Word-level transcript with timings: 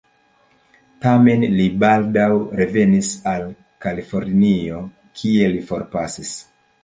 Tamen, 1.03 1.43
li 1.57 1.67
baldaŭ 1.83 2.29
revenis 2.61 3.11
al 3.33 3.45
Kalifornio, 3.87 4.79
kie 5.21 5.53
li 5.57 5.63
forpasis. 5.71 6.33